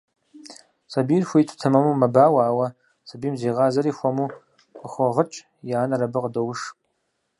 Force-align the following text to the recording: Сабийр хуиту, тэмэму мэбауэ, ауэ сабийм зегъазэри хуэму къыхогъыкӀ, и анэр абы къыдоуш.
Сабийр 0.93 1.23
хуиту, 1.29 1.59
тэмэму 1.61 1.91
мэбауэ, 2.01 2.41
ауэ 2.49 2.67
сабийм 3.09 3.35
зегъазэри 3.41 3.91
хуэму 3.97 4.25
къыхогъыкӀ, 4.79 5.37
и 5.69 5.71
анэр 5.81 6.01
абы 6.05 6.19
къыдоуш. 6.23 6.59